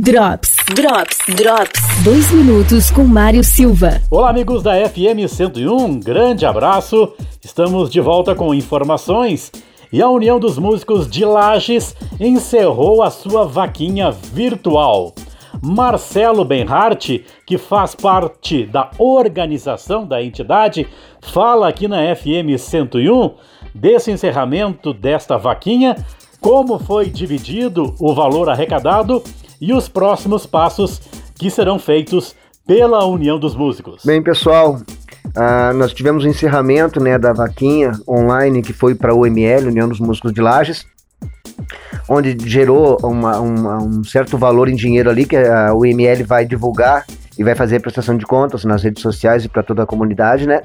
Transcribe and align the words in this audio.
Drops, 0.00 0.56
Drops, 0.74 1.18
Drops. 1.36 2.02
Dois 2.02 2.28
minutos 2.32 2.90
com 2.90 3.04
Mário 3.04 3.44
Silva. 3.44 4.00
Olá, 4.10 4.28
amigos 4.28 4.60
da 4.60 4.72
FM 4.88 5.28
101. 5.28 6.00
Grande 6.00 6.44
abraço. 6.44 7.12
Estamos 7.40 7.88
de 7.90 8.00
volta 8.00 8.34
com 8.34 8.52
informações. 8.52 9.52
E 9.92 10.02
a 10.02 10.08
União 10.08 10.40
dos 10.40 10.58
Músicos 10.58 11.08
de 11.08 11.24
Lages 11.24 11.94
encerrou 12.18 13.04
a 13.04 13.10
sua 13.10 13.44
vaquinha 13.46 14.10
virtual. 14.10 15.14
Marcelo 15.62 16.44
Benhart, 16.44 17.20
que 17.46 17.56
faz 17.56 17.94
parte 17.94 18.66
da 18.66 18.90
organização 18.98 20.04
da 20.04 20.20
entidade, 20.20 20.88
fala 21.22 21.68
aqui 21.68 21.86
na 21.86 21.98
FM 22.16 22.58
101 22.58 23.30
desse 23.72 24.10
encerramento 24.10 24.92
desta 24.92 25.38
vaquinha, 25.38 25.94
como 26.40 26.80
foi 26.80 27.08
dividido 27.08 27.94
o 28.00 28.12
valor 28.12 28.50
arrecadado 28.50 29.22
e 29.66 29.72
os 29.72 29.88
próximos 29.88 30.44
passos 30.44 31.00
que 31.38 31.50
serão 31.50 31.78
feitos 31.78 32.36
pela 32.66 33.06
União 33.06 33.38
dos 33.38 33.56
Músicos. 33.56 34.02
Bem, 34.04 34.22
pessoal, 34.22 34.74
uh, 34.74 35.74
nós 35.74 35.94
tivemos 35.94 36.22
o 36.24 36.28
encerramento 36.28 37.00
né, 37.00 37.18
da 37.18 37.32
vaquinha 37.32 37.92
online 38.06 38.60
que 38.60 38.74
foi 38.74 38.94
para 38.94 39.12
a 39.12 39.14
UML, 39.14 39.68
União 39.68 39.88
dos 39.88 40.00
Músicos 40.00 40.34
de 40.34 40.42
Lages, 40.42 40.84
onde 42.06 42.36
gerou 42.46 42.98
uma, 43.02 43.38
uma, 43.38 43.82
um 43.82 44.04
certo 44.04 44.36
valor 44.36 44.68
em 44.68 44.76
dinheiro 44.76 45.08
ali 45.08 45.24
que 45.24 45.36
a 45.36 45.74
UML 45.74 46.24
vai 46.24 46.44
divulgar 46.44 47.06
e 47.38 47.42
vai 47.42 47.54
fazer 47.54 47.76
a 47.76 47.80
prestação 47.80 48.18
de 48.18 48.26
contas 48.26 48.66
nas 48.66 48.82
redes 48.82 49.02
sociais 49.02 49.46
e 49.46 49.48
para 49.48 49.62
toda 49.62 49.82
a 49.82 49.86
comunidade, 49.86 50.46
né? 50.46 50.62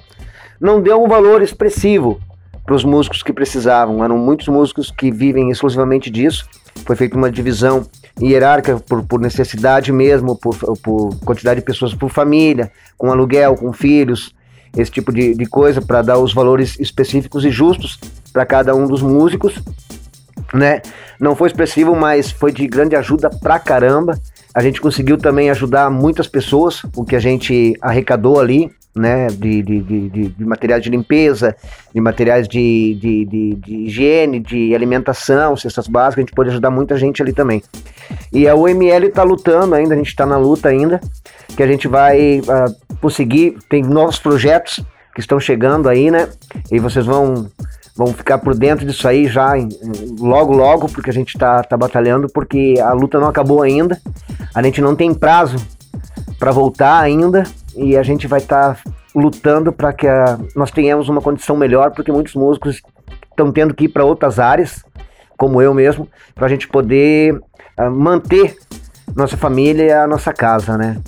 Não 0.59 0.81
deu 0.81 1.02
um 1.02 1.08
valor 1.08 1.42
expressivo 1.42 2.20
para 2.66 2.76
os 2.76 2.84
músicos 2.84 3.23
que 3.23 3.31
precisavam. 3.31 4.04
Eram 4.04 4.18
muitos 4.18 4.50
músicos 4.50 4.92
que 4.92 5.09
vivem 5.09 5.50
exclusivamente 5.50 6.12
disso. 6.12 6.45
Foi 6.90 6.96
feita 6.96 7.16
uma 7.16 7.30
divisão 7.30 7.86
hierárquica 8.20 8.80
por, 8.80 9.04
por 9.04 9.20
necessidade 9.20 9.92
mesmo, 9.92 10.36
por, 10.36 10.58
por, 10.82 11.16
quantidade 11.20 11.60
de 11.60 11.66
pessoas 11.68 11.94
por 11.94 12.10
família, 12.10 12.72
com 12.98 13.12
aluguel, 13.12 13.54
com 13.54 13.72
filhos, 13.72 14.34
esse 14.76 14.90
tipo 14.90 15.14
de, 15.14 15.36
de 15.36 15.46
coisa, 15.46 15.84
para 15.84 16.02
dar 16.02 16.18
os 16.18 16.34
valores 16.34 16.80
específicos 16.80 17.46
e 17.46 17.52
justos 17.52 18.00
para 18.34 18.44
cada 18.44 18.76
um 18.76 18.88
dos 18.88 19.04
músicos 19.04 19.62
né? 20.52 20.81
Não 21.20 21.36
foi 21.36 21.50
expressivo, 21.50 21.96
mas 21.96 22.31
foi 22.31 22.52
de 22.52 22.66
grande 22.66 22.96
ajuda 22.96 23.30
pra 23.30 23.59
caramba. 23.59 24.20
A 24.52 24.64
gente 24.64 24.81
conseguiu 24.81 25.16
também 25.16 25.52
ajudar 25.52 25.92
muitas 25.92 26.28
pessoas, 26.28 26.81
o 26.96 27.06
que 27.06 27.16
a 27.16 27.20
gente 27.20 27.76
arrecadou 27.80 28.40
ali, 28.40 28.72
né? 28.95 29.28
De, 29.28 29.62
de, 29.62 29.82
de, 29.82 30.30
de 30.30 30.45
materiais 30.45 30.84
de 30.84 30.90
limpeza, 30.90 31.56
de 31.94 32.02
materiais 32.02 32.48
de, 32.48 32.96
de, 32.96 33.26
de, 33.26 33.56
de, 33.56 33.76
higiene, 33.86 34.40
de 34.40 34.73
alimentação, 34.76 35.56
cestas 35.56 35.88
básicas, 35.88 36.18
a 36.18 36.22
gente 36.22 36.36
pôde 36.36 36.50
ajudar 36.50 36.72
muita 36.72 36.98
gente 36.98 37.22
ali 37.22 37.34
também. 37.34 37.62
E 38.31 38.48
a 38.48 38.56
UML 38.56 39.08
está 39.08 39.23
lutando 39.23 39.76
ainda, 39.76 39.94
a 39.94 39.98
gente 39.98 40.08
está 40.08 40.26
na 40.26 40.38
luta 40.38 40.70
ainda, 40.70 41.00
que 41.56 41.64
a 41.64 41.68
gente 41.68 41.88
vai 41.88 42.40
uh, 42.40 42.98
conseguir, 43.00 43.58
tem 43.70 43.84
novos 43.84 44.20
projetos 44.20 44.84
que 45.14 45.22
estão 45.22 45.40
chegando 45.40 45.90
aí, 45.90 46.12
né? 46.12 46.30
E 46.72 46.80
vocês 46.80 47.06
vão 47.06 47.50
vamos 47.96 48.16
ficar 48.16 48.38
por 48.38 48.56
dentro 48.56 48.86
disso 48.86 49.06
aí 49.09 49.28
já 49.28 49.52
logo, 50.20 50.53
logo, 50.53 50.88
porque 50.88 51.09
a 51.09 51.14
gente 51.14 51.36
está 51.36 51.62
tá 51.62 51.76
batalhando, 51.76 52.30
porque 52.30 52.76
a 52.81 52.94
luta 52.94 53.20
não 53.20 53.28
acabou 53.28 53.62
ainda. 53.62 54.00
A 54.56 54.64
gente 54.64 54.80
não 54.80 54.96
tem 54.96 55.14
prazo 55.14 55.58
para 56.40 56.52
voltar 56.52 57.02
ainda 57.02 57.44
e 57.75 57.98
a 57.98 58.03
gente 58.03 58.28
vai 58.28 58.39
estar 58.39 58.75
tá 58.75 58.92
lutando 59.16 59.72
para 59.72 59.94
que 59.94 60.08
a, 60.08 60.38
nós 60.56 60.72
tenhamos 60.72 61.09
uma 61.09 61.22
condição 61.22 61.56
melhor, 61.56 61.92
porque 61.92 62.12
muitos 62.12 62.36
músicos 62.36 62.81
estão 63.30 63.52
tendo 63.52 63.73
que 63.73 63.86
ir 63.86 63.89
para 63.89 64.03
outras 64.03 64.39
áreas, 64.39 64.84
como 65.38 65.62
eu 65.62 65.73
mesmo, 65.73 66.08
para 66.36 66.45
a 66.45 66.50
gente 66.50 66.67
poder 66.67 67.34
uh, 67.34 67.92
manter 67.92 68.58
nossa 69.16 69.38
família 69.38 69.84
e 69.84 69.92
a 69.92 70.08
nossa 70.08 70.34
casa, 70.34 70.78
né? 70.78 71.02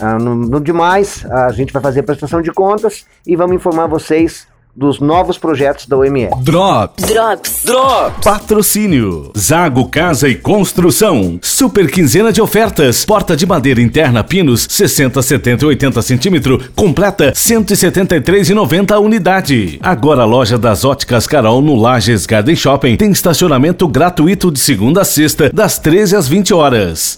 Uh, 0.00 0.22
no, 0.22 0.34
no 0.34 0.60
demais, 0.60 1.26
a 1.30 1.50
gente 1.52 1.72
vai 1.72 1.82
fazer 1.82 2.00
a 2.00 2.04
prestação 2.04 2.40
de 2.40 2.50
contas 2.52 3.06
e 3.26 3.36
vamos 3.36 3.56
informar 3.56 3.86
vocês 3.86 4.46
dos 4.74 5.00
novos 5.00 5.36
projetos 5.36 5.86
da 5.86 5.96
OMS. 5.96 6.30
Drops. 6.42 7.04
Drops. 7.04 7.62
Drops. 7.64 8.24
Patrocínio. 8.24 9.30
Zago 9.36 9.88
Casa 9.88 10.28
e 10.28 10.34
Construção. 10.34 11.38
Super 11.42 11.90
quinzena 11.90 12.32
de 12.32 12.40
ofertas. 12.40 13.04
Porta 13.04 13.36
de 13.36 13.44
madeira 13.44 13.82
interna 13.82 14.24
pinos 14.24 14.66
60, 14.68 15.20
70 15.20 15.64
e 15.64 15.68
80 15.68 16.02
centímetros. 16.02 16.70
Completa 16.74 17.32
173,90 17.32 18.92
a 18.92 18.98
unidade. 18.98 19.78
Agora 19.82 20.22
a 20.22 20.26
loja 20.26 20.56
das 20.56 20.84
óticas 20.84 21.26
Carol 21.26 21.60
no 21.60 21.76
Lages 21.76 22.24
Garden 22.24 22.56
Shopping 22.56 22.96
tem 22.96 23.10
estacionamento 23.10 23.86
gratuito 23.86 24.50
de 24.50 24.58
segunda 24.58 25.02
a 25.02 25.04
sexta 25.04 25.50
das 25.52 25.78
13 25.78 26.16
às 26.16 26.28
20 26.28 26.54
horas. 26.54 27.10